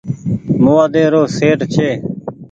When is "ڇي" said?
1.73-1.89